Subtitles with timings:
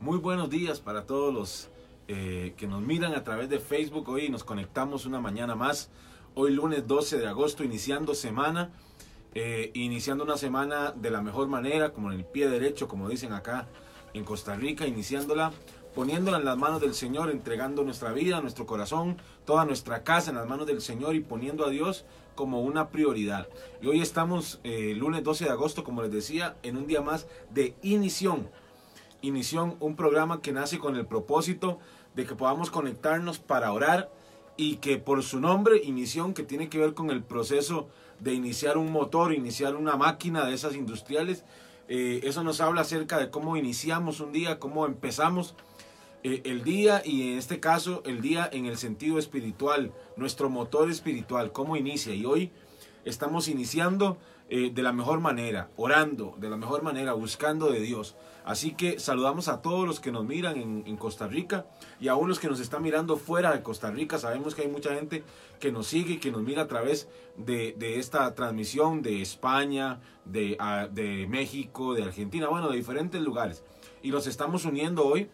[0.00, 1.68] Muy buenos días para todos los
[2.08, 4.08] eh, que nos miran a través de Facebook.
[4.08, 5.90] Hoy nos conectamos una mañana más.
[6.34, 8.70] Hoy lunes 12 de agosto, iniciando semana.
[9.34, 13.34] eh, iniciando una semana de la mejor manera, como en el pie derecho, como dicen
[13.34, 13.68] acá
[14.14, 15.52] en Costa Rica, iniciándola,
[15.94, 20.36] poniéndola en las manos del Señor, entregando nuestra vida, nuestro corazón, toda nuestra casa en
[20.36, 23.48] las manos del Señor y poniendo a Dios como una prioridad.
[23.82, 27.26] Y hoy estamos, eh, lunes 12 de agosto, como les decía, en un día más
[27.50, 28.48] de inición.
[29.22, 31.78] Inición, un programa que nace con el propósito
[32.14, 34.10] de que podamos conectarnos para orar
[34.56, 37.88] y que por su nombre, Inición, que tiene que ver con el proceso
[38.18, 41.44] de iniciar un motor, iniciar una máquina de esas industriales,
[41.88, 45.54] eh, eso nos habla acerca de cómo iniciamos un día, cómo empezamos
[46.22, 50.90] eh, el día y en este caso el día en el sentido espiritual, nuestro motor
[50.90, 52.14] espiritual, cómo inicia.
[52.14, 52.52] Y hoy
[53.04, 54.18] estamos iniciando
[54.52, 58.16] eh, de la mejor manera, orando de la mejor manera, buscando de Dios.
[58.44, 61.66] Así que saludamos a todos los que nos miran en, Costa Rica
[62.00, 64.18] y aún los que nos están mirando fuera de Costa Rica.
[64.18, 65.22] Sabemos que hay mucha gente
[65.60, 70.00] que nos sigue y que nos mira a través de, de esta transmisión de España,
[70.24, 70.58] de,
[70.90, 73.62] de México, de Argentina, bueno, de diferentes lugares.
[74.02, 75.30] Y los estamos uniendo hoy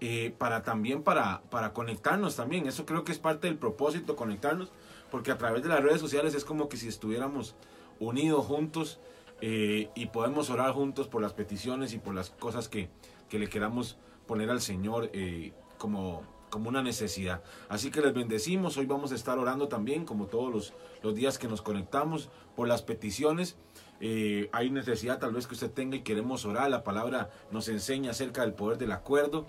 [0.00, 2.66] eh, para también para, para conectarnos también.
[2.66, 4.72] Eso creo que es parte del propósito, conectarnos,
[5.12, 7.54] porque a través de las redes sociales es como que si estuviéramos
[8.00, 8.98] unidos juntos
[9.40, 12.88] eh, y podemos orar juntos por las peticiones y por las cosas que,
[13.28, 17.42] que le queramos poner al Señor eh, como, como una necesidad.
[17.68, 18.76] Así que les bendecimos.
[18.76, 20.72] Hoy vamos a estar orando también, como todos los,
[21.02, 23.56] los días que nos conectamos, por las peticiones.
[24.00, 26.70] Eh, hay necesidad tal vez que usted tenga y queremos orar.
[26.70, 29.46] La palabra nos enseña acerca del poder del acuerdo.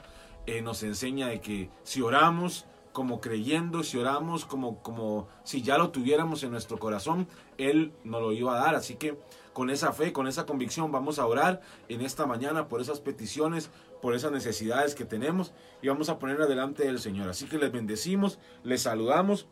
[0.63, 2.65] Nos enseña de que si oramos
[2.97, 7.27] como creyendo, si oramos como, como si ya lo tuviéramos en nuestro corazón,
[7.59, 8.73] Él nos lo iba a dar.
[8.73, 9.19] Así que
[9.53, 13.69] con esa fe, con esa convicción, vamos a orar en esta mañana por esas peticiones,
[14.01, 17.29] por esas necesidades que tenemos y vamos a poner adelante del Señor.
[17.29, 19.47] Así que les bendecimos, les saludamos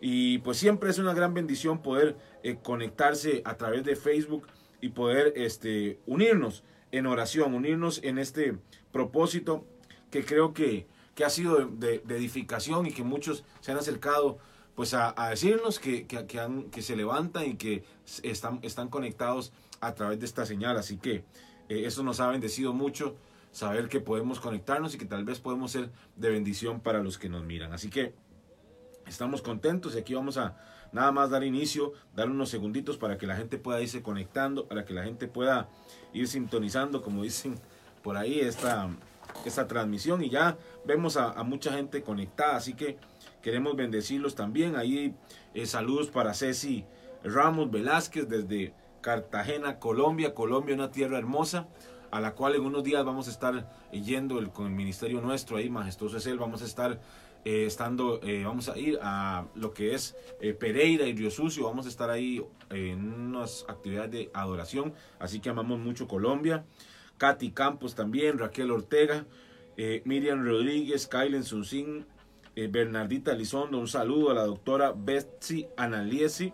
[0.00, 4.48] y pues siempre es una gran bendición poder eh, conectarse a través de Facebook
[4.80, 8.58] y poder este, unirnos en oración, unirnos en este
[8.90, 9.64] propósito
[10.10, 14.38] que creo que, que ha sido de, edificación y que muchos se han acercado
[14.76, 17.82] pues a, decirnos que, que, que, han, que, se levantan y que
[18.22, 20.76] están, están conectados a través de esta señal.
[20.76, 21.24] Así que
[21.68, 23.16] eh, eso nos ha bendecido mucho,
[23.50, 27.28] saber que podemos conectarnos y que tal vez podemos ser de bendición para los que
[27.28, 27.72] nos miran.
[27.72, 28.14] Así que
[29.08, 30.56] estamos contentos y aquí vamos a
[30.92, 34.84] nada más dar inicio, dar unos segunditos para que la gente pueda irse conectando, para
[34.84, 35.68] que la gente pueda
[36.12, 37.56] ir sintonizando, como dicen
[38.04, 38.88] por ahí, esta,
[39.44, 42.98] esta transmisión y ya vemos a, mucha gente conectada, así que
[43.42, 44.76] queremos bendecirlos también.
[44.76, 45.14] Ahí
[45.54, 46.84] eh, saludos para Ceci
[47.24, 50.34] Ramos Velázquez desde Cartagena, Colombia.
[50.34, 51.68] Colombia, una tierra hermosa
[52.10, 55.56] a la cual en unos días vamos a estar yendo el, con el ministerio nuestro
[55.56, 57.00] ahí, majestuoso es él, vamos a estar
[57.44, 61.64] eh, estando, eh, vamos a ir a lo que es eh, Pereira y Río Sucio,
[61.64, 66.64] vamos a estar ahí en unas actividades de adoración, así que amamos mucho Colombia.
[67.18, 69.26] Katy Campos también, Raquel Ortega,
[69.76, 72.06] eh, Miriam Rodríguez, Kylen Sunsin,
[72.56, 76.52] eh, Bernardita Lizondo, un saludo a la doctora Betsy Analiesi,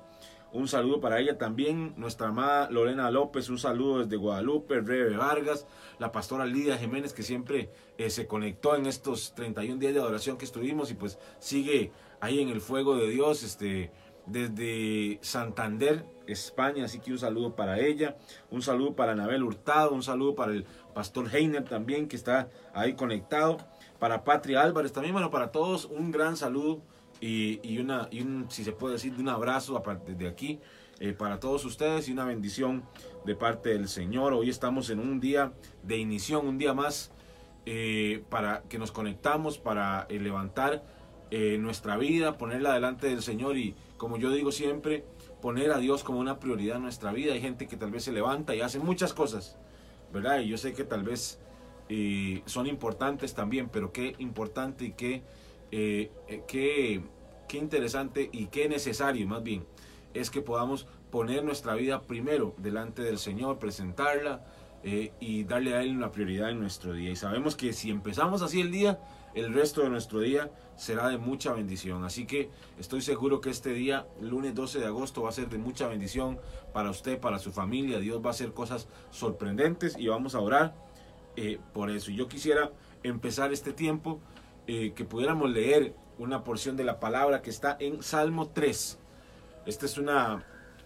[0.52, 5.66] un saludo para ella también, nuestra amada Lorena López, un saludo desde Guadalupe, Rebe Vargas,
[5.98, 10.36] la pastora Lidia Jiménez que siempre eh, se conectó en estos 31 días de adoración
[10.36, 13.90] que estuvimos y pues sigue ahí en el fuego de Dios, este,
[14.26, 18.16] desde Santander, España, así que un saludo para ella,
[18.50, 20.64] un saludo para Anabel Hurtado, un saludo para el
[20.94, 23.58] pastor Heiner también que está ahí conectado,
[23.98, 26.80] para Patria Álvarez también, bueno, para todos un gran saludo
[27.20, 28.08] y, una,
[28.48, 30.60] si se puede decir, un abrazo aparte de aquí
[31.00, 32.84] eh, para todos ustedes y una bendición
[33.24, 34.32] de parte del Señor.
[34.32, 35.52] Hoy estamos en un día
[35.82, 37.12] de inición, un día más
[37.66, 40.82] eh, para que nos conectamos, para eh, levantar
[41.58, 43.74] nuestra vida, ponerla delante del Señor y
[44.04, 45.02] como yo digo siempre,
[45.40, 47.32] poner a Dios como una prioridad en nuestra vida.
[47.32, 49.56] Hay gente que tal vez se levanta y hace muchas cosas,
[50.12, 50.40] ¿verdad?
[50.40, 51.40] Y yo sé que tal vez
[51.88, 55.22] eh, son importantes también, pero qué importante y qué,
[55.72, 56.10] eh,
[56.46, 57.00] qué,
[57.48, 59.64] qué interesante y qué necesario más bien
[60.12, 64.44] es que podamos poner nuestra vida primero delante del Señor, presentarla
[64.82, 67.10] eh, y darle a Él una prioridad en nuestro día.
[67.10, 69.00] Y sabemos que si empezamos así el día,
[69.34, 72.04] el resto de nuestro día será de mucha bendición.
[72.04, 75.58] Así que estoy seguro que este día, lunes 12 de agosto, va a ser de
[75.58, 76.38] mucha bendición
[76.72, 77.98] para usted, para su familia.
[77.98, 80.74] Dios va a hacer cosas sorprendentes y vamos a orar
[81.36, 82.10] eh, por eso.
[82.10, 82.72] Yo quisiera
[83.02, 84.20] empezar este tiempo
[84.66, 88.98] eh, que pudiéramos leer una porción de la palabra que está en Salmo 3.
[89.66, 90.44] Esta es una,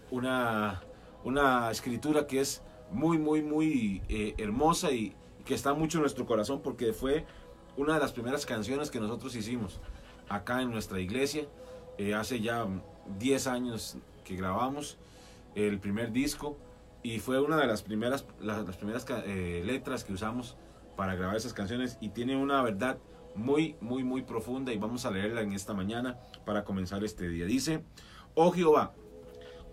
[0.09, 0.81] una,
[1.23, 5.15] una escritura que es muy, muy, muy eh, hermosa y
[5.45, 7.25] que está mucho en nuestro corazón porque fue
[7.77, 9.79] una de las primeras canciones que nosotros hicimos
[10.27, 11.45] acá en nuestra iglesia.
[11.97, 12.65] Eh, hace ya
[13.17, 14.97] 10 años que grabamos
[15.55, 16.57] el primer disco
[17.03, 20.55] y fue una de las primeras, las, primeras eh, letras que usamos
[20.95, 22.97] para grabar esas canciones y tiene una verdad
[23.35, 27.45] muy, muy, muy profunda y vamos a leerla en esta mañana para comenzar este día.
[27.45, 27.83] Dice,
[28.35, 28.93] oh Jehová,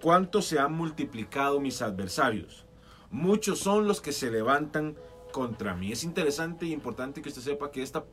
[0.01, 2.65] cuánto se han multiplicado mis adversarios,
[3.11, 4.97] muchos son los que se levantan
[5.37, 5.93] contra mí.
[5.93, 8.07] Es interesante y importante que usted sepa que esta,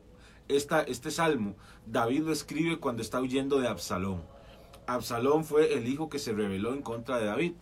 [0.50, 1.56] este salmo
[1.86, 4.22] David lo escribe cuando está huyendo de Absalón.
[4.88, 7.54] Absalón fue el hijo que se rebeló en contra de David.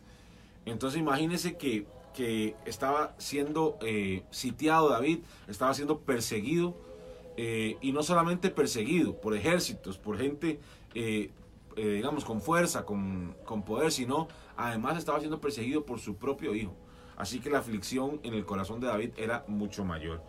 [0.65, 1.85] Entonces imagínese que,
[2.15, 6.75] que estaba siendo eh, sitiado David, estaba siendo perseguido,
[7.37, 10.59] eh, y no solamente perseguido por ejércitos, por gente,
[10.95, 11.29] eh,
[11.75, 16.73] digamos, con fuerza, con, con poder, sino además estaba siendo perseguido por su propio hijo.
[17.21, 20.23] Así que la aflicción en el corazón de David era mucho mayor.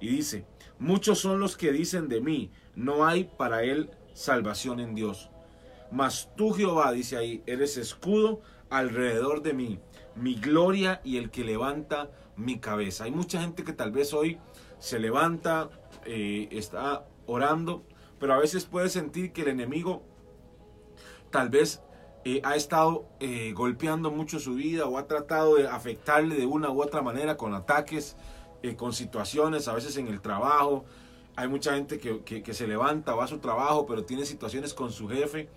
[0.00, 0.44] Y dice,
[0.80, 5.30] muchos son los que dicen de mí, no hay para él salvación en Dios.
[5.92, 8.40] Mas tú Jehová, dice ahí, eres escudo
[8.70, 9.78] alrededor de mí,
[10.16, 13.04] mi gloria y el que levanta mi cabeza.
[13.04, 14.40] Hay mucha gente que tal vez hoy
[14.80, 15.70] se levanta,
[16.06, 17.86] eh, está orando,
[18.18, 20.02] pero a veces puede sentir que el enemigo
[21.30, 21.84] tal vez
[22.24, 26.70] eh, ha estado eh, golpeando mucho su vida o ha tratado de afectarle de una
[26.70, 28.16] u otra manera con ataques,
[28.76, 30.84] con situaciones, a veces en el trabajo.
[31.34, 34.92] Hay mucha gente que, que se levanta, va a su trabajo, pero tiene situaciones con
[34.92, 35.48] su jefe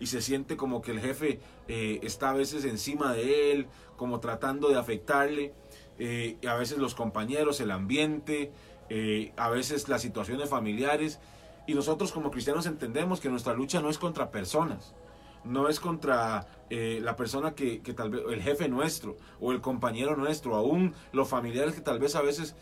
[0.00, 1.38] y se siente como que el jefe
[1.68, 5.52] eh, está a veces encima de él, como tratando de afectarle,
[5.98, 8.50] eh, a veces los compañeros, el ambiente,
[8.88, 11.20] eh, a veces las situaciones familiares.
[11.66, 14.94] Y nosotros como cristianos entendemos que nuestra lucha no es contra personas,
[15.44, 20.54] no es contra la persona que, tal vez, el jefe nuestro o el compañero nuestro,
[20.54, 22.54] aún los familiares que tal vez a veces,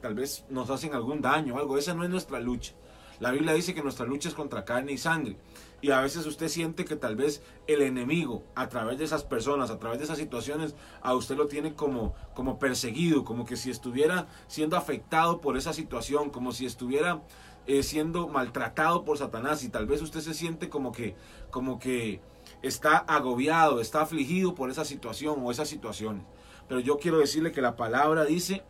[0.00, 1.76] tal vez nos hacen algún daño, algo.
[1.76, 2.72] Esa no es nuestra lucha.
[3.20, 5.36] La Biblia dice que nuestra lucha es contra carne y sangre.
[5.80, 9.70] Y a veces usted siente que tal vez el enemigo, a través de esas personas,
[9.70, 13.70] a través de esas situaciones, a usted lo tiene como, como perseguido, como que si
[13.70, 17.22] estuviera siendo afectado por esa situación, como si estuviera
[17.66, 19.62] eh, siendo maltratado por Satanás.
[19.64, 21.14] Y tal vez usted se siente como que,
[21.50, 22.20] como que
[22.62, 26.24] está agobiado, está afligido por esa situación o esas situaciones.
[26.68, 28.62] Pero yo quiero decirle que la palabra dice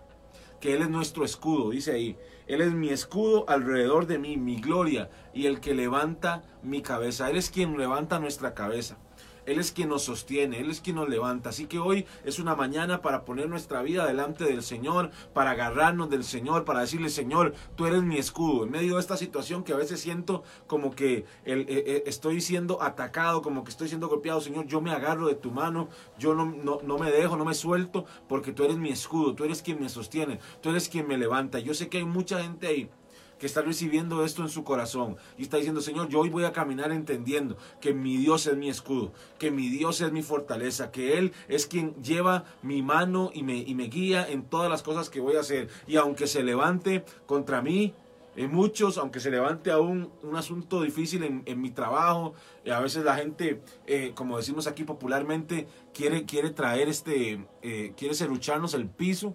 [0.60, 2.16] que Él es nuestro escudo, dice ahí.
[2.46, 7.30] Él es mi escudo alrededor de mí, mi gloria y el que levanta mi cabeza.
[7.30, 8.98] Él es quien levanta nuestra cabeza.
[9.46, 11.50] Él es quien nos sostiene, Él es quien nos levanta.
[11.50, 16.10] Así que hoy es una mañana para poner nuestra vida delante del Señor, para agarrarnos
[16.10, 18.64] del Señor, para decirle, Señor, tú eres mi escudo.
[18.64, 22.82] En medio de esta situación que a veces siento como que eh, eh, estoy siendo
[22.82, 25.88] atacado, como que estoy siendo golpeado, Señor, yo me agarro de tu mano,
[26.18, 29.44] yo no, no, no me dejo, no me suelto, porque tú eres mi escudo, tú
[29.44, 31.58] eres quien me sostiene, tú eres quien me levanta.
[31.58, 32.90] Yo sé que hay mucha gente ahí
[33.42, 36.52] que está recibiendo esto en su corazón y está diciendo, Señor, yo hoy voy a
[36.52, 41.18] caminar entendiendo que mi Dios es mi escudo, que mi Dios es mi fortaleza, que
[41.18, 45.10] Él es quien lleva mi mano y me, y me guía en todas las cosas
[45.10, 45.68] que voy a hacer.
[45.88, 47.94] Y aunque se levante contra mí,
[48.36, 52.34] en muchos, aunque se levante aún un asunto difícil en, mi trabajo,
[52.64, 57.92] eh, a veces la gente, eh, como decimos aquí popularmente, quiere, quiere traer este, eh,
[57.96, 59.34] quiere serrucharnos el piso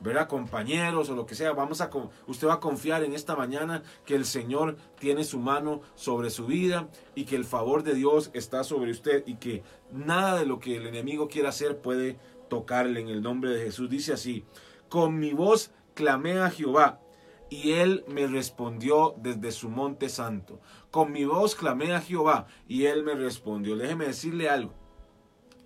[0.00, 1.90] verá compañeros o lo que sea, vamos a
[2.26, 6.46] usted va a confiar en esta mañana que el Señor tiene su mano sobre su
[6.46, 9.62] vida y que el favor de Dios está sobre usted y que
[9.92, 13.90] nada de lo que el enemigo quiera hacer puede tocarle en el nombre de Jesús.
[13.90, 14.44] Dice así:
[14.88, 17.00] "Con mi voz clamé a Jehová,
[17.48, 20.60] y él me respondió desde su monte santo.
[20.90, 23.76] Con mi voz clamé a Jehová y él me respondió.
[23.76, 24.74] Déjeme decirle algo.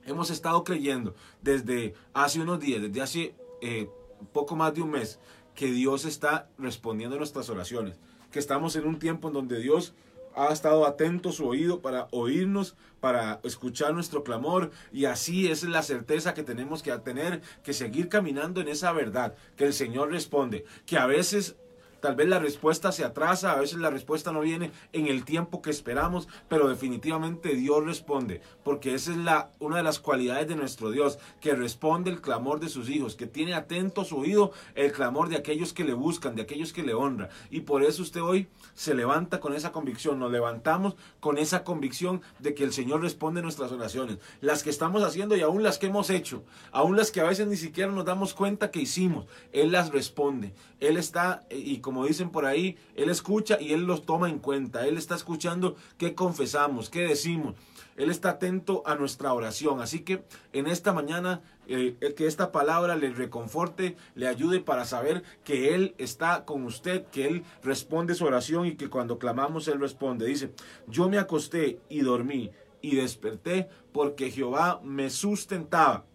[0.04, 3.88] Hemos estado creyendo desde hace unos días, desde hace eh,
[4.32, 5.18] poco más de un mes
[5.54, 7.98] que Dios está respondiendo a nuestras oraciones,
[8.30, 9.94] que estamos en un tiempo en donde Dios
[10.34, 15.82] ha estado atento su oído para oírnos, para escuchar nuestro clamor y así es la
[15.82, 20.64] certeza que tenemos que tener, que seguir caminando en esa verdad, que el Señor responde,
[20.86, 21.56] que a veces
[22.00, 25.62] Tal vez la respuesta se atrasa, a veces la respuesta no viene en el tiempo
[25.62, 30.56] que esperamos, pero definitivamente Dios responde, porque esa es la, una de las cualidades de
[30.56, 34.92] nuestro Dios, que responde el clamor de sus hijos, que tiene atento su oído el
[34.92, 37.28] clamor de aquellos que le buscan, de aquellos que le honran.
[37.50, 42.22] Y por eso usted hoy se levanta con esa convicción, nos levantamos con esa convicción
[42.38, 45.86] de que el Señor responde nuestras oraciones, las que estamos haciendo y aún las que
[45.86, 49.72] hemos hecho, aún las que a veces ni siquiera nos damos cuenta que hicimos, Él
[49.72, 50.54] las responde.
[50.80, 54.86] Él está, y como dicen por ahí, Él escucha y Él los toma en cuenta.
[54.86, 57.56] Él está escuchando qué confesamos, qué decimos.
[57.96, 59.80] Él está atento a nuestra oración.
[59.80, 65.24] Así que en esta mañana, eh, que esta palabra le reconforte, le ayude para saber
[65.42, 69.80] que Él está con usted, que Él responde su oración y que cuando clamamos Él
[69.80, 70.26] responde.
[70.26, 70.52] Dice,
[70.86, 76.06] yo me acosté y dormí y desperté porque Jehová me sustentaba.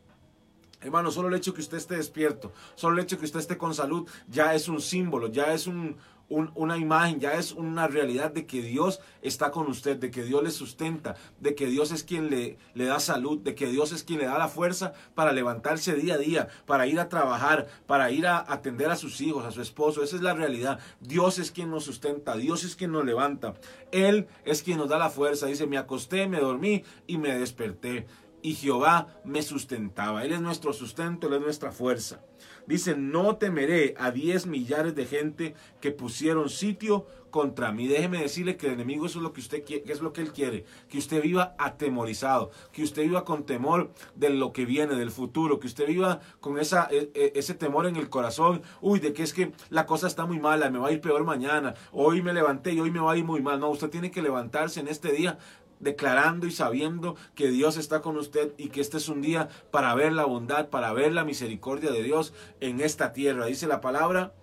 [0.85, 3.73] Hermano, solo el hecho que usted esté despierto, solo el hecho que usted esté con
[3.73, 5.97] salud, ya es un símbolo, ya es un,
[6.29, 10.43] una imagen, ya es una realidad de que Dios está con usted, de que Dios
[10.43, 14.03] le sustenta, de que Dios es quien le, le da salud, de que Dios es
[14.03, 18.11] quien le da la fuerza para levantarse día a día, para ir a trabajar, para
[18.11, 20.03] ir a atender a sus hijos, a su esposo.
[20.03, 20.79] Esa es la realidad.
[20.99, 23.53] Dios es quien nos sustenta, Dios es quien nos levanta.
[23.91, 25.47] Él es quien nos da la fuerza.
[25.47, 28.05] Dice, me acosté, me dormí y me desperté
[28.45, 30.23] y Jehová me sustentaba.
[30.23, 32.21] Él es nuestro sustento, Él es nuestra fuerza.
[32.67, 37.87] Dice, no temeré a diez millares de gente que pusieron sitio contra mí.
[37.87, 40.31] Déjeme decirle que el enemigo es lo que usted quiere, que es lo que él
[40.31, 45.09] quiere, que usted viva atemorizado, que usted viva con temor de lo que viene, del
[45.09, 49.11] futuro, que usted viva con esa, e, e, ese temor en el corazón, uy, de
[49.11, 52.21] que es que la cosa está muy mala, me va a ir peor mañana, hoy
[52.21, 53.59] me levanté y hoy me va a ir muy mal.
[53.59, 55.39] No, usted tiene que levantarse en este día
[55.79, 59.93] declarando y sabiendo que Dios está con usted y que este es un día para
[59.95, 63.45] ver la bondad, para ver la misericordia de Dios en esta tierra.
[63.45, 64.33] Dice la palabra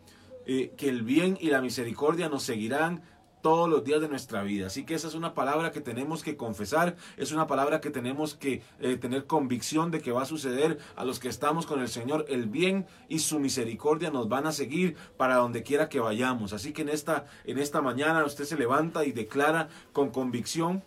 [0.46, 3.02] eh, que el bien y la misericordia nos seguirán
[3.42, 4.68] todos los días de nuestra vida.
[4.68, 8.34] Así que esa es una palabra que tenemos que confesar, es una palabra que tenemos
[8.34, 11.88] que eh, tener convicción de que va a suceder a los que estamos con el
[11.88, 12.24] Señor.
[12.28, 16.52] El bien y su misericordia nos van a seguir para donde quiera que vayamos.
[16.52, 20.84] Así que en esta, en esta mañana usted se levanta y declara con convicción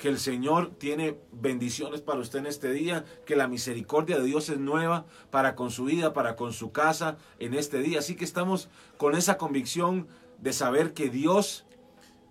[0.00, 4.48] que el Señor tiene bendiciones para usted en este día, que la misericordia de Dios
[4.48, 7.98] es nueva para con su vida, para con su casa en este día.
[7.98, 11.66] Así que estamos con esa convicción de saber que Dios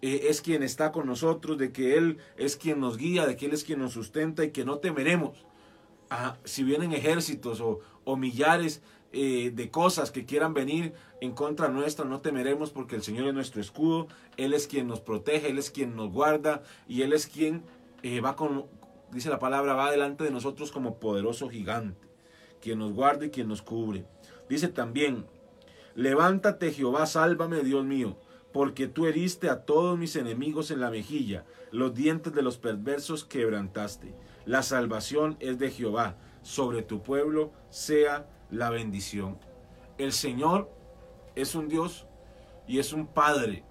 [0.01, 3.45] eh, es quien está con nosotros, de que Él es quien nos guía, de que
[3.45, 5.45] Él es quien nos sustenta y que no temeremos.
[6.09, 11.67] a si vienen ejércitos o, o millares eh, de cosas que quieran venir en contra
[11.69, 15.57] nuestra, no temeremos porque el Señor es nuestro escudo, Él es quien nos protege, Él
[15.57, 17.63] es quien nos guarda y Él es quien
[18.03, 18.67] eh, va con,
[19.11, 22.07] dice la palabra, va delante de nosotros como poderoso gigante,
[22.61, 24.05] quien nos guarda y quien nos cubre.
[24.47, 25.25] Dice también,
[25.95, 28.15] levántate Jehová, sálvame Dios mío,
[28.53, 33.25] porque tú heriste a todos mis enemigos en la mejilla, los dientes de los perversos
[33.25, 34.13] quebrantaste.
[34.45, 39.37] La salvación es de Jehová, sobre tu pueblo sea la bendición.
[39.97, 40.69] El Señor
[41.35, 42.07] es un Dios
[42.67, 43.63] y es un Padre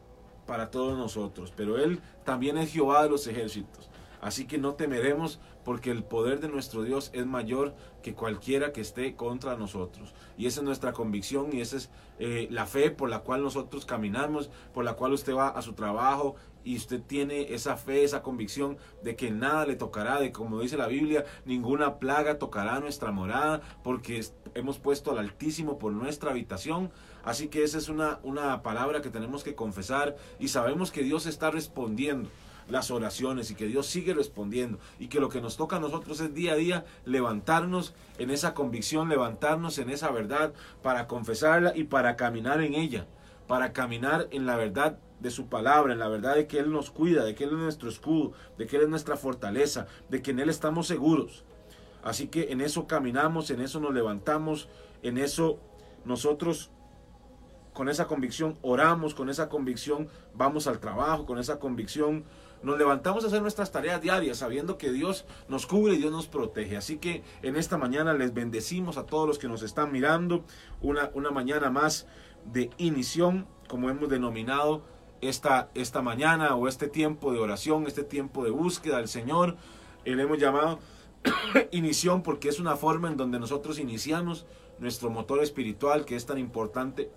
[0.47, 3.91] para todos nosotros, pero Él también es Jehová de los ejércitos.
[4.21, 8.81] Así que no temeremos porque el poder de nuestro Dios es mayor que cualquiera que
[8.81, 10.15] esté contra nosotros.
[10.37, 13.85] Y esa es nuestra convicción y esa es eh, la fe por la cual nosotros
[13.85, 16.37] caminamos, por la cual usted va a su trabajo
[16.69, 20.77] y usted tiene esa fe, esa convicción de que nada le tocará, de como dice
[20.77, 24.23] la Biblia, ninguna plaga tocará nuestra morada porque
[24.53, 26.91] hemos puesto al Altísimo por nuestra habitación.
[27.25, 31.25] Así que esa es una, una palabra que tenemos que confesar y sabemos que Dios
[31.25, 32.29] está respondiendo
[32.69, 36.21] las oraciones y que Dios sigue respondiendo y que lo que nos toca a nosotros
[36.21, 41.85] es día a día levantarnos en esa convicción, levantarnos en esa verdad para confesarla y
[41.85, 43.07] para caminar en ella,
[43.47, 46.91] para caminar en la verdad de su palabra, en la verdad de que Él nos
[46.91, 50.31] cuida, de que Él es nuestro escudo, de que Él es nuestra fortaleza, de que
[50.31, 51.45] en Él estamos seguros.
[52.03, 54.69] Así que en eso caminamos, en eso nos levantamos,
[55.03, 55.59] en eso
[56.05, 56.71] nosotros
[57.73, 62.25] con esa convicción oramos, con esa convicción vamos al trabajo, con esa convicción
[62.63, 66.27] nos levantamos a hacer nuestras tareas diarias sabiendo que Dios nos cubre y Dios nos
[66.27, 66.77] protege.
[66.77, 70.45] Así que en esta mañana les bendecimos a todos los que nos están mirando.
[70.81, 72.09] Una, una mañana más
[72.45, 74.83] de inición, como hemos denominado
[75.21, 79.57] esta, esta mañana o este tiempo de oración, este tiempo de búsqueda del Señor.
[80.05, 80.79] Eh, le hemos llamado
[81.73, 84.47] inición porque es una forma en donde nosotros iniciamos
[84.79, 87.11] nuestro motor espiritual que es tan importante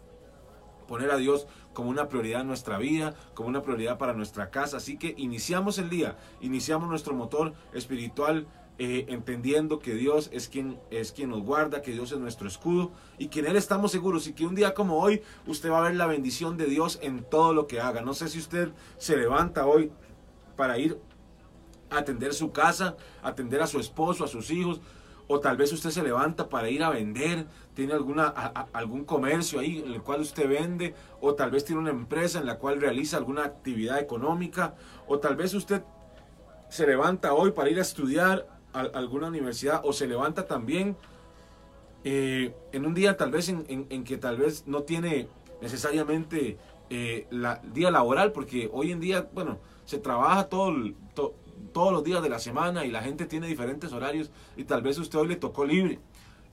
[0.87, 4.77] poner a Dios como una prioridad en nuestra vida, como una prioridad para nuestra casa.
[4.77, 8.45] Así que iniciamos el día, iniciamos nuestro motor espiritual
[8.83, 12.91] eh, entendiendo que Dios es quien, es quien nos guarda, que Dios es nuestro escudo
[13.19, 15.83] y que en Él estamos seguros y que un día como hoy usted va a
[15.83, 18.01] ver la bendición de Dios en todo lo que haga.
[18.01, 19.91] No sé si usted se levanta hoy
[20.55, 20.97] para ir
[21.91, 24.81] a atender su casa, atender a su esposo, a sus hijos,
[25.27, 27.45] o tal vez usted se levanta para ir a vender,
[27.75, 28.29] tiene alguna,
[28.73, 32.47] algún comercio ahí en el cual usted vende, o tal vez tiene una empresa en
[32.47, 34.73] la cual realiza alguna actividad económica,
[35.07, 35.83] o tal vez usted
[36.71, 40.95] se levanta hoy para ir a estudiar a alguna universidad, o se levanta también
[42.03, 45.27] eh, en un día tal vez en, que tal vez no tiene
[45.61, 46.57] necesariamente
[46.89, 50.73] eh, la, día laboral, porque hoy en día, bueno, se trabaja todo,
[51.73, 54.97] todos los días de la semana y la gente tiene diferentes horarios y tal vez
[54.97, 55.99] usted hoy le tocó libre.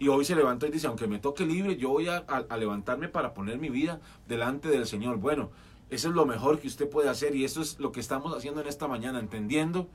[0.00, 3.08] Y hoy se levantó y dice, aunque me toque libre, yo voy a, a levantarme
[3.08, 5.16] para poner mi vida delante del Señor.
[5.16, 5.50] Bueno,
[5.90, 8.60] eso es lo mejor que usted puede hacer y eso es lo que estamos haciendo
[8.60, 9.88] en esta mañana, entendiendo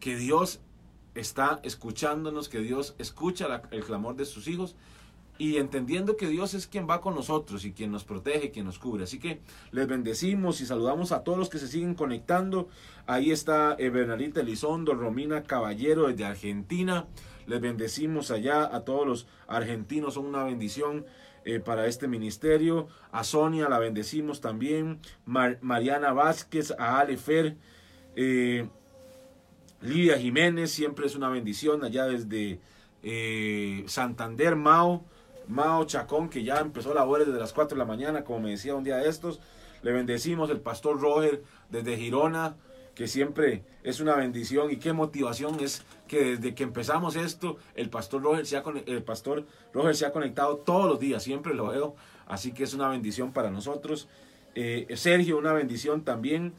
[0.00, 0.60] que Dios
[1.14, 4.76] está escuchándonos, que Dios escucha el clamor de sus hijos
[5.40, 8.78] y entendiendo que Dios es quien va con nosotros y quien nos protege, quien nos
[8.78, 9.04] cubre.
[9.04, 9.40] Así que
[9.72, 12.68] les bendecimos y saludamos a todos los que se siguen conectando.
[13.06, 17.06] Ahí está eh, Bernalita Elizondo, Romina Caballero desde Argentina.
[17.46, 21.06] Les bendecimos allá a todos los argentinos, son una bendición.
[21.46, 22.88] Eh, para este ministerio.
[23.12, 25.00] A Sonia la bendecimos también.
[25.24, 27.56] Mariana Vázquez, a Alefer.
[28.14, 28.68] Eh,
[29.80, 32.60] Lidia Jiménez, siempre es una bendición allá desde
[33.02, 35.04] eh, Santander, Mao,
[35.48, 38.74] Mao Chacón, que ya empezó labores desde las 4 de la mañana, como me decía
[38.74, 39.40] un día de estos.
[39.82, 42.56] Le bendecimos el pastor Roger desde Girona,
[42.94, 47.88] que siempre es una bendición y qué motivación es que desde que empezamos esto, el
[47.88, 51.68] pastor Roger se ha, el pastor Roger se ha conectado todos los días, siempre lo
[51.68, 51.96] veo,
[52.26, 54.08] así que es una bendición para nosotros.
[54.54, 56.52] Eh, Sergio, una bendición también.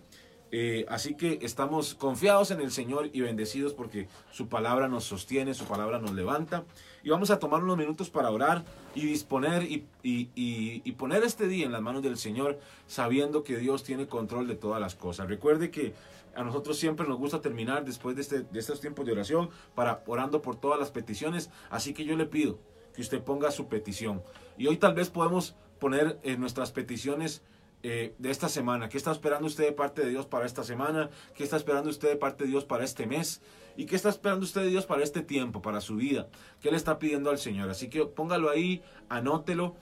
[0.54, 5.54] Eh, así que estamos confiados en el Señor y bendecidos porque su palabra nos sostiene,
[5.54, 6.66] su palabra nos levanta.
[7.04, 11.66] Y vamos a tomar unos minutos para orar y disponer y, y, poner este día
[11.66, 15.28] en las manos del Señor, sabiendo que Dios tiene control de todas las cosas.
[15.28, 15.94] Recuerde que
[16.36, 20.04] a nosotros siempre nos gusta terminar después de, este, de estos tiempos de oración para
[20.06, 21.50] orando por todas las peticiones.
[21.70, 22.60] Así que yo le pido
[22.94, 24.22] que usted ponga su petición.
[24.58, 27.42] Y hoy tal vez podemos poner en nuestras peticiones
[27.84, 28.90] eh, de esta semana.
[28.90, 31.10] ¿Qué está esperando usted de parte de Dios para esta semana?
[31.36, 33.42] ¿Qué está esperando usted de parte de Dios para este mes?
[33.76, 36.28] ¿Y qué está esperando usted de Dios para este tiempo, para su vida?
[36.62, 37.70] ¿Qué le está pidiendo al Señor?
[37.70, 39.76] Así que póngalo ahí, anótelo,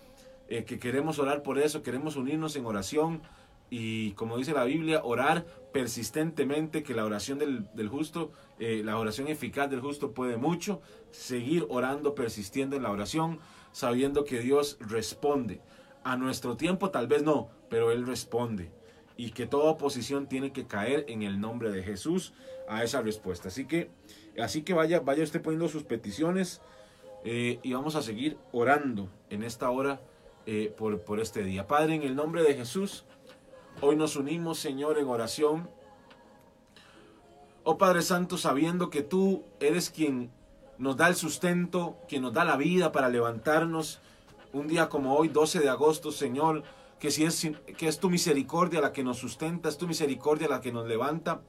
[0.47, 3.21] eh, que queremos orar por eso, queremos unirnos en oración
[3.69, 8.97] y como dice la Biblia, orar persistentemente, que la oración del, del justo, eh, la
[8.97, 13.39] oración eficaz del justo puede mucho, seguir orando, persistiendo en la oración,
[13.71, 15.61] sabiendo que Dios responde.
[16.03, 18.71] A nuestro tiempo tal vez no, pero Él responde.
[19.17, 22.33] Y que toda oposición tiene que caer en el nombre de Jesús
[22.69, 23.49] a esa respuesta.
[23.49, 23.91] Así que,
[24.41, 26.61] así que vaya, vaya usted poniendo sus peticiones
[27.25, 29.99] eh, y vamos a seguir orando en esta hora
[30.45, 31.67] eh, por, por este día.
[31.67, 33.05] Padre, en el nombre de Jesús,
[33.81, 35.69] hoy nos unimos, Señor, en oración.
[37.63, 40.31] Oh Padre Santo, sabiendo que tú eres quien
[40.77, 43.99] nos da el sustento, quien nos da la vida para levantarnos
[44.53, 46.63] un día como hoy, 12 de agosto, Señor,
[46.99, 50.61] que, si es, que es tu misericordia la que nos sustenta, es tu misericordia la
[50.61, 51.41] que nos levanta.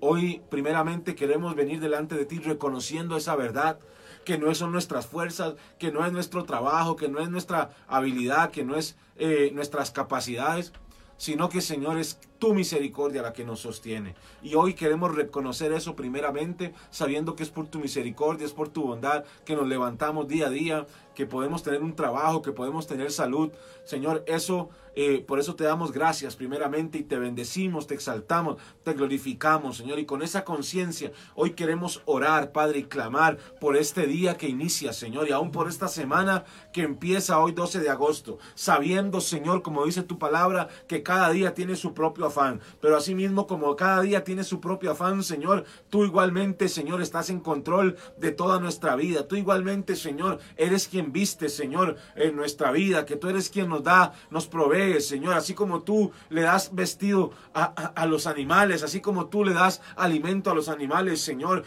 [0.00, 3.78] Hoy primeramente queremos venir delante de ti reconociendo esa verdad,
[4.24, 8.50] que no son nuestras fuerzas, que no es nuestro trabajo, que no es nuestra habilidad,
[8.50, 10.72] que no es eh, nuestras capacidades,
[11.18, 14.14] sino que Señor es tu misericordia la que nos sostiene.
[14.40, 18.84] Y hoy queremos reconocer eso primeramente, sabiendo que es por tu misericordia, es por tu
[18.84, 20.86] bondad que nos levantamos día a día,
[21.18, 23.50] que podemos tener un trabajo, que podemos tener salud.
[23.82, 24.68] Señor, eso
[25.00, 30.00] eh, por eso te damos gracias primeramente y te bendecimos, te exaltamos, te glorificamos, Señor.
[30.00, 34.92] Y con esa conciencia hoy queremos orar, Padre, y clamar por este día que inicia,
[34.92, 39.86] Señor, y aún por esta semana que empieza hoy 12 de agosto, sabiendo, Señor, como
[39.86, 42.60] dice tu palabra, que cada día tiene su propio afán.
[42.80, 47.38] Pero asimismo, como cada día tiene su propio afán, Señor, tú igualmente, Señor, estás en
[47.38, 49.28] control de toda nuestra vida.
[49.28, 53.82] Tú igualmente, Señor, eres quien viste, Señor, en nuestra vida, que tú eres quien nos
[53.82, 59.26] da, nos provee Señor, así como tú le das vestido a, los animales, así como
[59.26, 61.64] tú le das alimento a los animales, Señor.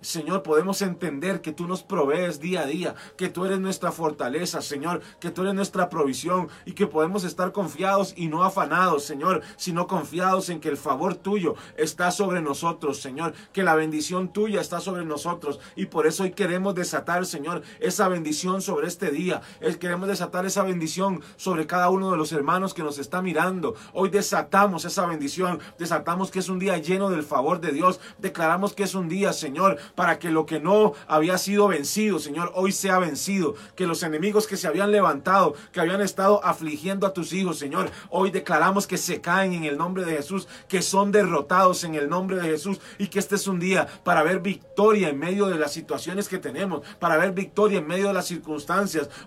[0.00, 4.62] Señor, podemos entender que tú nos provees día a día, que tú eres nuestra fortaleza,
[4.62, 9.42] Señor, que tú eres nuestra provisión y que podemos estar confiados y no afanados, Señor,
[9.56, 14.60] sino confiados en que el favor tuyo está sobre nosotros, Señor, que la bendición tuya
[14.60, 19.42] está sobre nosotros y por eso hoy queremos desatar, Señor, esa bendición sobre este día.
[19.78, 23.74] Queremos desatar esa bendición sobre cada uno de los hermanos que nos está mirando.
[23.92, 28.00] Hoy desatamos esa bendición, desatamos que es un día lleno del favor de Dios.
[28.18, 32.52] Declaramos que es un día, Señor, para que lo que no había sido vencido, Señor,
[32.54, 33.54] hoy sea vencido.
[33.76, 37.90] Que los enemigos que se habían levantado, que habían estado afligiendo a tus hijos, Señor,
[38.10, 42.08] hoy declaramos que se caen en el nombre de Jesús, que son derrotados en el
[42.08, 45.58] nombre de Jesús y que este es un día para ver victoria en medio de
[45.58, 48.61] las situaciones que tenemos, para ver victoria en medio de las circunstancias.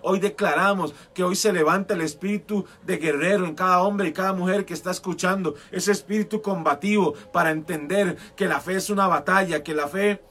[0.02, 4.32] Hoy declaramos que hoy se levanta el espíritu de guerrero en cada hombre y cada
[4.32, 9.62] mujer que está escuchando, ese espíritu combativo para entender que la fe es una batalla,
[9.62, 10.22] que la fe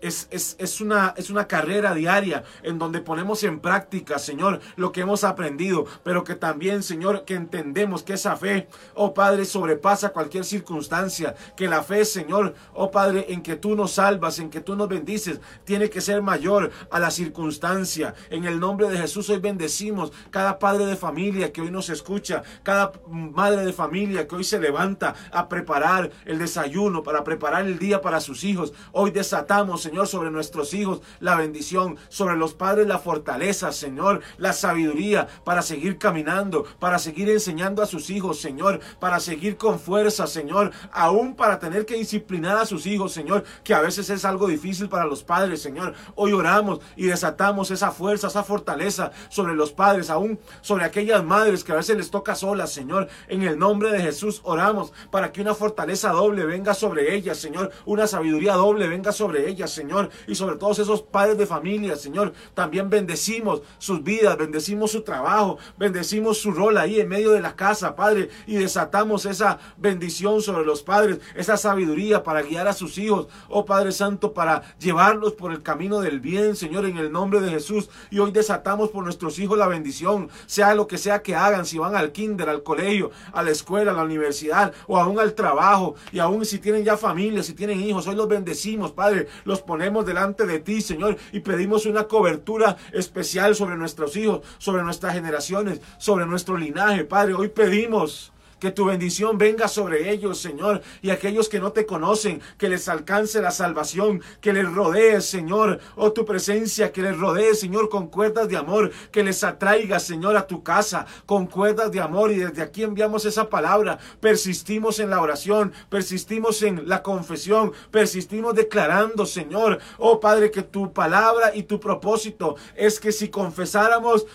[0.00, 4.92] es, es, es, una, es una carrera diaria en donde ponemos en práctica, Señor, lo
[4.92, 10.10] que hemos aprendido, pero que también, Señor, que entendemos que esa fe, oh Padre, sobrepasa
[10.10, 14.60] cualquier circunstancia, que la fe, Señor, oh Padre, en que tú nos salvas, en que
[14.60, 18.14] tú nos bendices, tiene que ser mayor a la circunstancia.
[18.30, 22.42] En el nombre de Jesús hoy bendecimos cada padre de familia que hoy nos escucha,
[22.62, 27.78] cada madre de familia que hoy se levanta a preparar el desayuno, para preparar el
[27.78, 28.72] día para sus hijos.
[28.92, 34.52] Hoy desatamos, Señor, sobre nuestros hijos la bendición, sobre los padres la fortaleza, Señor, la
[34.52, 40.26] sabiduría para seguir caminando, para seguir enseñando a sus hijos, Señor, para seguir con fuerza,
[40.26, 44.48] Señor, aún para tener que disciplinar a sus hijos, Señor, que a veces es algo
[44.48, 45.94] difícil para los padres, Señor.
[46.14, 51.64] Hoy oramos y desatamos esa fuerza, esa fortaleza sobre los padres, aún sobre aquellas madres
[51.64, 53.08] que a veces les toca solas, Señor.
[53.28, 57.72] En el nombre de Jesús oramos para que una fortaleza doble venga sobre ellas, Señor,
[57.86, 62.32] una sabiduría doble venga sobre ellas, Señor, y sobre todos esos padres de familia, Señor.
[62.54, 67.56] También bendecimos sus vidas, bendecimos su trabajo, bendecimos su rol ahí en medio de la
[67.56, 72.98] casa, Padre, y desatamos esa bendición sobre los padres, esa sabiduría para guiar a sus
[72.98, 77.40] hijos, oh Padre Santo, para llevarlos por el camino del bien, Señor, en el nombre
[77.40, 77.88] de Jesús.
[78.10, 81.78] Y hoy desatamos por nuestros hijos la bendición, sea lo que sea que hagan, si
[81.78, 85.94] van al kinder, al colegio, a la escuela, a la universidad o aún al trabajo,
[86.12, 90.06] y aún si tienen ya familia, si tienen hijos, hoy los bendecimos, Padre, los ponemos
[90.06, 95.80] delante de ti, Señor, y pedimos una cobertura especial sobre nuestros hijos, sobre nuestras generaciones,
[95.98, 97.34] sobre nuestro linaje, Padre.
[97.34, 102.40] Hoy pedimos que tu bendición venga sobre ellos, Señor, y aquellos que no te conocen,
[102.56, 107.54] que les alcance la salvación, que les rodee, Señor, oh tu presencia, que les rodee,
[107.54, 112.00] Señor, con cuerdas de amor, que les atraiga, Señor, a tu casa, con cuerdas de
[112.00, 117.72] amor, y desde aquí enviamos esa palabra, persistimos en la oración, persistimos en la confesión,
[117.90, 124.26] persistimos declarando, Señor, oh Padre, que tu palabra y tu propósito es que si confesáramos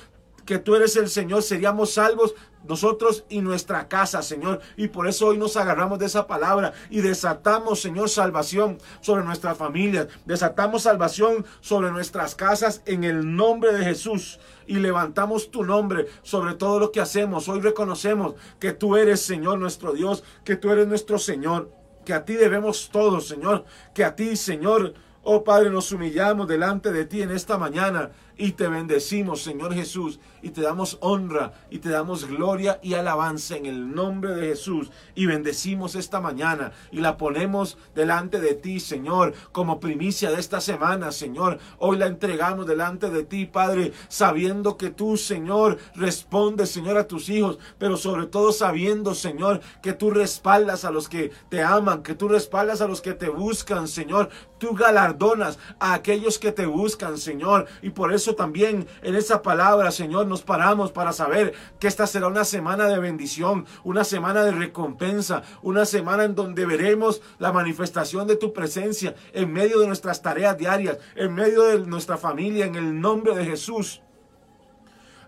[0.45, 4.61] que tú eres el Señor, seríamos salvos nosotros y nuestra casa, Señor.
[4.77, 9.57] Y por eso hoy nos agarramos de esa palabra y desatamos, Señor, salvación sobre nuestras
[9.57, 10.07] familias.
[10.25, 14.39] Desatamos salvación sobre nuestras casas en el nombre de Jesús.
[14.65, 17.49] Y levantamos tu nombre sobre todo lo que hacemos.
[17.49, 21.69] Hoy reconocemos que tú eres, Señor, nuestro Dios, que tú eres nuestro Señor,
[22.05, 26.91] que a ti debemos todo, Señor, que a ti, Señor, oh Padre, nos humillamos delante
[26.91, 31.79] de ti en esta mañana y te bendecimos, Señor Jesús, y te damos honra y
[31.79, 34.91] te damos gloria y alabanza en el nombre de Jesús.
[35.15, 40.59] Y bendecimos esta mañana y la ponemos delante de ti, Señor, como primicia de esta
[40.61, 41.59] semana, Señor.
[41.79, 47.29] Hoy la entregamos delante de ti, Padre, sabiendo que tú, Señor, respondes, Señor, a tus
[47.29, 52.15] hijos, pero sobre todo sabiendo, Señor, que tú respaldas a los que te aman, que
[52.15, 54.29] tú respaldas a los que te buscan, Señor.
[54.57, 57.67] Tú galardonas a aquellos que te buscan, Señor.
[57.81, 62.07] Y por eso eso también en esa palabra, Señor, nos paramos para saber que esta
[62.07, 67.51] será una semana de bendición, una semana de recompensa, una semana en donde veremos la
[67.51, 72.65] manifestación de tu presencia en medio de nuestras tareas diarias, en medio de nuestra familia,
[72.65, 74.01] en el nombre de Jesús.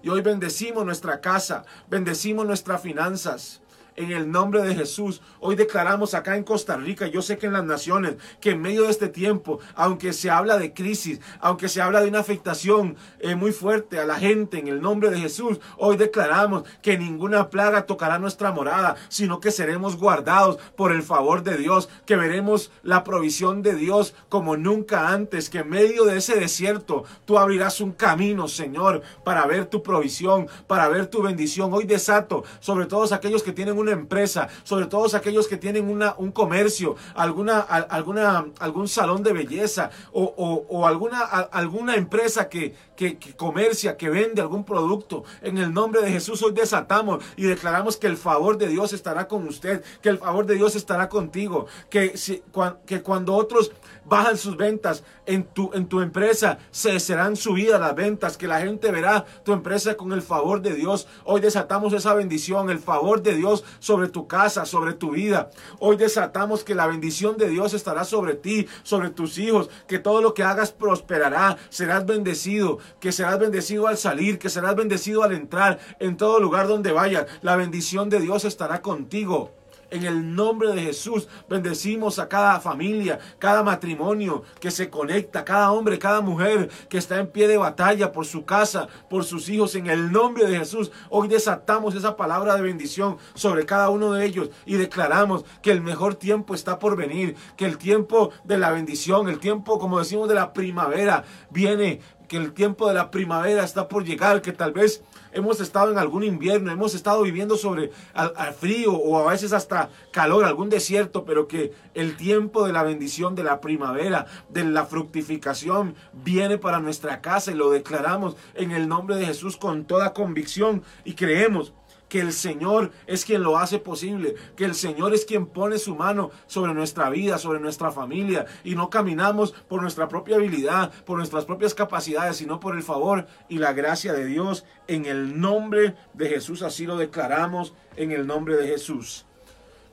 [0.02, 3.62] Y hoy bendecimos nuestra casa, bendecimos nuestras finanzas
[3.96, 5.22] en el nombre de Jesús.
[5.40, 8.84] Hoy declaramos acá en Costa Rica, yo sé que en las naciones, que en medio
[8.84, 13.36] de este tiempo, aunque se habla de crisis, aunque se habla de una afectación eh,
[13.36, 17.86] muy fuerte a la gente en el nombre de Jesús, hoy declaramos que ninguna plaga
[17.86, 23.04] tocará nuestra morada, sino que seremos guardados por el favor de Dios, que veremos la
[23.04, 27.92] provisión de Dios como nunca antes, que en medio de ese desierto tú abrirás un
[27.92, 31.74] camino, Señor, para ver tu provisión, para ver tu bendición.
[31.74, 35.90] Hoy desato sobre todos aquellos que tienen un una empresa, sobre todo aquellos que tienen
[35.90, 43.18] una, un comercio, alguna, alguna, algún salón de belleza o, alguna, alguna empresa que, que,
[43.36, 45.24] comercia, que vende algún producto.
[45.42, 49.28] En el nombre de Jesús hoy desatamos y declaramos que el favor de Dios estará
[49.28, 52.44] con usted, que el favor de Dios estará contigo, que, si,
[52.86, 53.72] que cuando otros
[54.06, 58.62] bajan sus ventas en tu, en tu empresa, se serán subidas las ventas, que la
[58.62, 61.08] gente verá tu empresa con el favor de Dios.
[61.24, 65.50] Hoy desatamos esa bendición, el favor de Dios sobre tu casa, sobre tu vida.
[65.80, 70.22] Hoy desatamos que la bendición de Dios estará sobre ti, sobre tus hijos, que todo
[70.22, 75.34] lo que hagas prosperará, serás bendecido, que serás bendecido al salir, que serás bendecido al
[75.34, 77.26] entrar en todo lugar donde vayas.
[77.42, 79.54] La bendición de Dios estará contigo
[79.96, 85.72] En el nombre de Jesús, bendecimos a cada familia, cada matrimonio que se conecta, cada
[85.72, 89.74] hombre, cada mujer que está en pie de batalla por su casa, por sus hijos.
[89.76, 94.26] En el nombre de Jesús, hoy desatamos esa palabra de bendición sobre cada uno de
[94.26, 98.72] ellos y declaramos que el mejor tiempo está por venir, que el tiempo de la
[98.72, 103.64] bendición, el tiempo, como decimos, de la primavera viene, que el tiempo de la primavera
[103.64, 105.04] está por llegar, que tal vez
[105.36, 109.90] hemos estado en algún invierno, hemos estado viviendo sobre al, frío o a veces hasta
[110.12, 114.86] calor, algún desierto, pero que el tiempo de la bendición, de la primavera, de la
[114.86, 120.14] fructificación viene para nuestra casa y lo declaramos en el nombre de Jesús con toda
[120.14, 121.74] convicción y creemos
[122.16, 125.96] que el Señor es quien lo hace posible, que el Señor es quien pone su
[125.96, 131.18] mano sobre nuestra vida, sobre nuestra familia, y no caminamos por nuestra propia habilidad, por
[131.18, 134.64] nuestras propias capacidades, sino por el favor y la gracia de Dios.
[134.88, 139.26] En el nombre de Jesús, así lo declaramos, en el nombre de Jesús.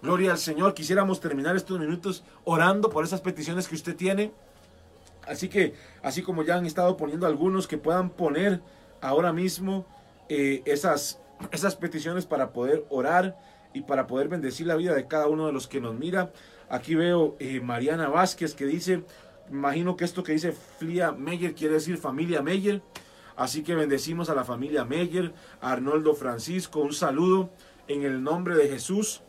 [0.00, 0.74] Gloria al Señor.
[0.74, 4.30] Quisiéramos terminar estos minutos orando por esas peticiones que usted tiene.
[5.26, 8.60] Así que, así como ya han estado poniendo algunos, que puedan poner
[9.00, 9.86] ahora mismo
[10.28, 11.18] eh, esas
[11.50, 13.36] esas peticiones para poder orar
[13.74, 16.32] y para poder bendecir la vida de cada uno de los que nos mira.
[16.68, 19.04] Aquí veo eh, Mariana Vázquez que dice,
[19.50, 22.82] imagino que esto que dice Flia Meyer quiere decir familia Meyer.
[23.36, 27.50] Así que bendecimos a la familia Meyer, Arnoldo Francisco, un saludo
[27.88, 29.22] en el nombre de Jesús.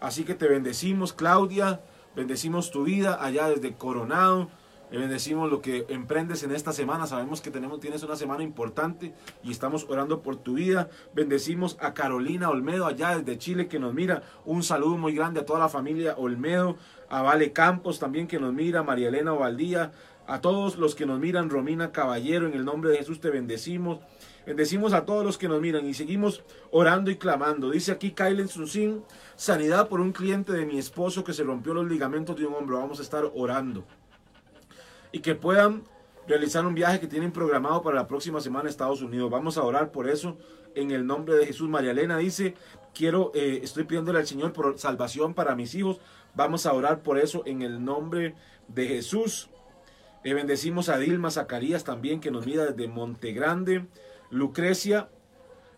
[0.00, 1.80] Así que te bendecimos, Claudia,
[2.16, 4.50] bendecimos tu vida allá desde Coronado.
[4.98, 7.06] Bendecimos lo que emprendes en esta semana.
[7.06, 10.88] Sabemos que tenemos, tienes una semana importante y estamos orando por tu vida.
[11.14, 14.22] Bendecimos a Carolina Olmedo allá desde Chile que nos mira.
[14.44, 16.76] Un saludo muy grande a toda la familia Olmedo.
[17.08, 18.82] A Vale Campos también que nos mira.
[18.82, 19.92] María Elena Ovaldía.
[20.26, 21.50] A todos los que nos miran.
[21.50, 22.46] Romina Caballero.
[22.46, 23.98] En el nombre de Jesús te bendecimos.
[24.46, 27.70] Bendecimos a todos los que nos miran y seguimos orando y clamando.
[27.70, 29.02] Dice aquí Kylen Sunsin,
[29.36, 32.78] sanidad por un cliente de mi esposo que se rompió los ligamentos de un hombro.
[32.78, 33.84] Vamos a estar orando
[35.14, 35.84] y que puedan
[36.26, 39.30] realizar un viaje que tienen programado para la próxima semana a Estados Unidos.
[39.30, 40.36] Vamos a orar por eso
[40.74, 41.68] en el nombre de Jesús.
[41.68, 42.56] María Elena dice,
[42.92, 46.00] quiero, eh, estoy pidiéndole al Señor por salvación para mis hijos.
[46.34, 48.34] Vamos a orar por eso en el nombre
[48.66, 49.50] de Jesús.
[50.24, 53.86] Le bendecimos a Dilma Zacarías también que nos mira desde Monte Grande.
[54.30, 55.10] Lucrecia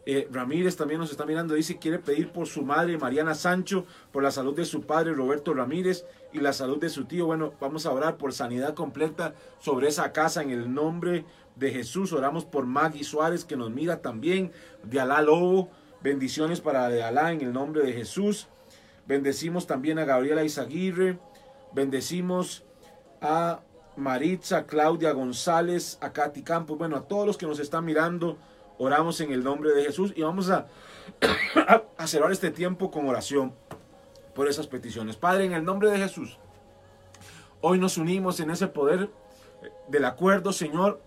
[0.08, 4.22] eh, Ramírez también nos está mirando, dice, quiere pedir por su madre Mariana Sancho, por
[4.22, 7.26] la salud de su padre Roberto Ramírez y la salud de su tío.
[7.26, 11.24] Bueno, vamos a orar por sanidad completa sobre esa casa en el nombre
[11.56, 12.12] de Jesús.
[12.12, 14.52] Oramos por Maggie Suárez que nos mira también,
[14.84, 15.70] de Alá Lobo.
[16.04, 18.46] Bendiciones para de Alá en el nombre de Jesús.
[19.08, 21.18] Bendecimos también a Gabriela Izaguirre.
[21.72, 22.64] Bendecimos
[23.20, 23.60] a
[23.96, 28.38] Maritza, Claudia González, a Katy Campos, bueno, a todos los que nos están mirando
[28.78, 30.66] Oramos en el nombre de Jesús y vamos a,
[31.96, 33.54] a cerrar este tiempo con oración
[34.34, 35.16] por esas peticiones.
[35.16, 36.38] Padre, en el nombre de Jesús,
[37.60, 39.10] hoy nos unimos en ese poder
[39.88, 41.00] del acuerdo, Señor,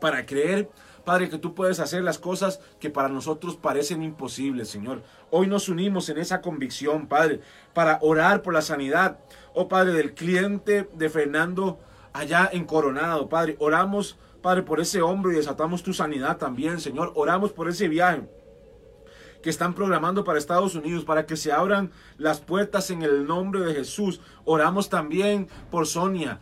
[0.00, 0.68] para creer,
[1.04, 5.02] Padre, que tú puedes hacer las cosas que para nosotros parecen imposibles, Señor.
[5.30, 7.40] Hoy nos unimos en esa convicción, Padre,
[7.74, 9.18] para orar por la sanidad,
[9.54, 11.78] oh Padre, del cliente de Fernando
[12.12, 13.56] allá en Coronado, Padre.
[13.58, 17.12] Oramos Padre, por ese hombre y desatamos tu sanidad también, Señor.
[17.14, 18.28] Oramos por ese viaje
[19.42, 23.60] que están programando para Estados Unidos, para que se abran las puertas en el nombre
[23.60, 24.20] de Jesús.
[24.44, 26.40] Oramos también por Sonia,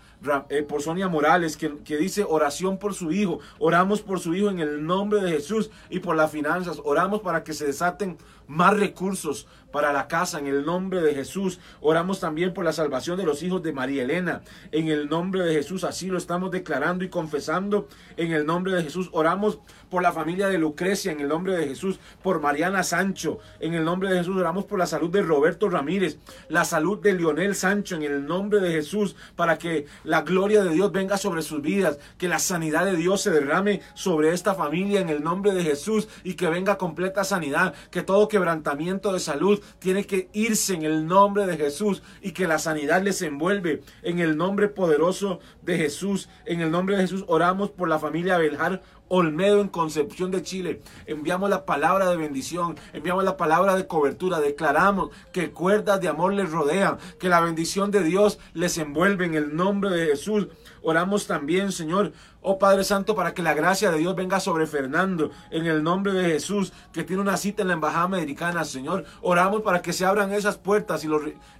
[0.51, 3.41] eh, por Sonia Morales, que, que, dice oración por su hijo.
[3.59, 6.81] Oramos por su hijo en el nombre de Jesús y por las finanzas.
[6.85, 11.61] Oramos para que se desaten más recursos para la casa en el nombre de Jesús.
[11.81, 15.55] Oramos también por la salvación de los hijos de María Elena en el nombre de
[15.55, 15.85] Jesús.
[15.85, 19.09] Así lo estamos declarando y confesando en el nombre de Jesús.
[19.13, 19.59] Oramos
[19.91, 22.01] por la familia de Lucrecia en el nombre de Jesús.
[22.23, 24.37] Por Mariana Sancho en el nombre de Jesús.
[24.37, 28.61] Oramos por la salud de Roberto Ramírez, la salud de Lionel Sancho en el nombre
[28.61, 32.85] de Jesús para que la gloria de Dios venga sobre sus vidas, que la sanidad
[32.85, 36.79] de Dios se derrame sobre esta familia en el nombre de Jesús y que venga
[36.79, 41.59] completa sanidad, que todo que quebrantamiento de salud tiene que irse en el nombre de
[41.59, 46.31] Jesús y que la sanidad les envuelve en el nombre poderoso de Jesús.
[46.47, 50.81] En el nombre de Jesús oramos por la familia Beljar Olmedo en Concepción de Chile.
[51.05, 56.33] Enviamos la palabra de bendición, enviamos la palabra de cobertura, declaramos que cuerdas de amor
[56.33, 60.47] les rodean, que la bendición de Dios les envuelve en el nombre de Jesús.
[60.83, 65.33] Oramos también, Señor, oh Padre Santo, para que la gracia de Dios venga sobre Fernando
[65.51, 69.05] en el nombre de Jesús, que tiene una cita en la Embajada Americana, Señor.
[69.23, 71.05] Oramos para que se abran esas puertas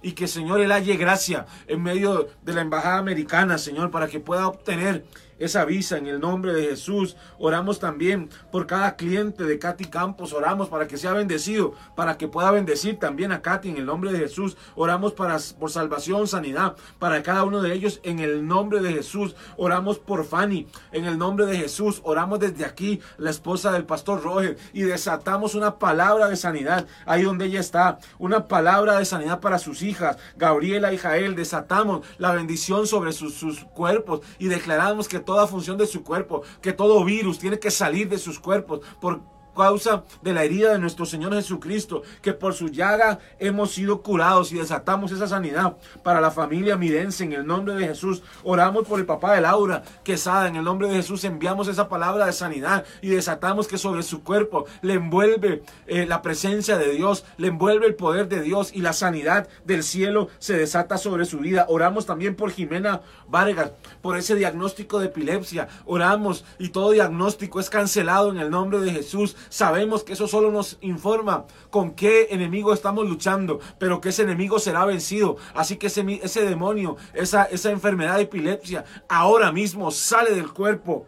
[0.01, 4.21] y, que, Señor, Él halle gracia en medio de la Embajada Americana, Señor, para que
[4.21, 5.03] pueda obtener
[5.41, 7.17] esa visa en el nombre de Jesús.
[7.39, 10.33] Oramos también por cada cliente de Katy Campos.
[10.33, 14.11] Oramos para que sea bendecido, para que pueda bendecir también a Katy en el nombre
[14.11, 14.55] de Jesús.
[14.75, 19.35] Oramos para, por salvación, sanidad para cada uno de ellos en el nombre de Jesús.
[19.57, 22.01] Oramos por Fanny en el nombre de Jesús.
[22.03, 27.23] Oramos desde aquí, la esposa del pastor Roger, y desatamos una palabra de sanidad ahí
[27.23, 27.97] donde ella está.
[28.19, 31.35] Una palabra de sanidad para sus hijas, Gabriela y Jael.
[31.35, 36.41] Desatamos la bendición sobre sus, sus cuerpos y declaramos que toda función de su cuerpo,
[36.61, 39.21] que todo virus tiene que salir de sus cuerpos por
[39.55, 44.51] causa de la herida de nuestro Señor Jesucristo, que por su llaga hemos sido curados
[44.51, 48.23] y desatamos esa sanidad para la familia mirense en el nombre de Jesús.
[48.43, 52.25] Oramos por el papá de Laura Quesada, en el nombre de Jesús enviamos esa palabra
[52.25, 57.25] de sanidad y desatamos que sobre su cuerpo le envuelve eh, la presencia de Dios,
[57.37, 61.39] le envuelve el poder de Dios y la sanidad del cielo se desata sobre su
[61.39, 61.65] vida.
[61.69, 65.67] Oramos también por Jimena Vargas, por ese diagnóstico de epilepsia.
[65.85, 70.51] Oramos y todo diagnóstico es cancelado en el nombre de Jesús Sabemos que eso solo
[70.51, 75.37] nos informa con qué enemigo estamos luchando, pero que ese enemigo será vencido.
[75.53, 81.05] Así que ese, demonio, esa, enfermedad de epilepsia, ahora mismo sale del cuerpo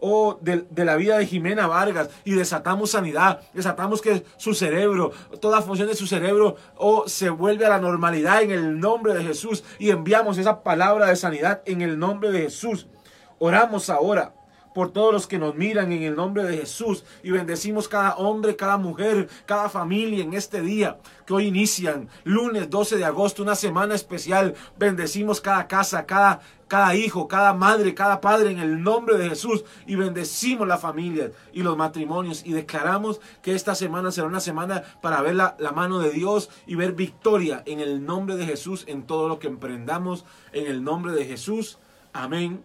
[0.00, 5.62] o de, la vida de Jimena Vargas y desatamos sanidad, desatamos que su cerebro, toda
[5.62, 9.64] función de su cerebro o se vuelve a la normalidad en el nombre de Jesús
[9.78, 12.86] y enviamos esa palabra de sanidad en el nombre de Jesús.
[13.38, 14.34] Oramos ahora
[14.74, 18.56] por todos los que nos miran en el nombre de Jesús y bendecimos cada hombre,
[18.56, 23.54] cada mujer, cada familia en este día que hoy inician, lunes 12 de agosto, una
[23.54, 24.54] semana especial.
[24.76, 29.64] Bendecimos cada casa, cada, cada hijo, cada madre, cada padre en el nombre de Jesús
[29.86, 34.82] y bendecimos la familia y los matrimonios y declaramos que esta semana será una semana
[35.00, 38.84] para ver la, la mano de Dios y ver victoria en el nombre de Jesús
[38.86, 41.78] en todo lo que emprendamos en el nombre de Jesús.
[42.12, 42.64] Amén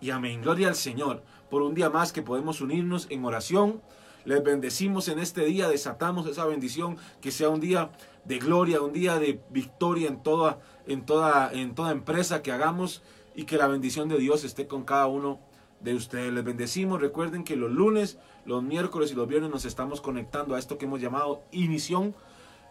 [0.00, 0.42] y amén.
[0.42, 3.80] Gloria al Señor por un día más que podemos unirnos en oración.
[4.24, 7.90] Les bendecimos en este día, desatamos esa bendición, que sea un día
[8.24, 13.02] de gloria, un día de victoria en toda, en toda, en toda empresa que hagamos
[13.34, 15.40] y que la bendición de Dios esté con cada uno
[15.80, 16.32] de ustedes.
[16.32, 17.00] Les bendecimos.
[17.00, 20.86] Recuerden que los lunes, los miércoles y los viernes nos estamos conectando a esto que
[20.86, 22.14] hemos llamado inición.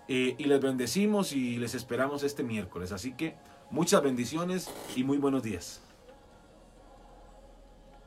[0.07, 2.91] Eh, y les bendecimos y les esperamos este miércoles.
[2.91, 3.35] Así que
[3.69, 5.82] muchas bendiciones y muy buenos días.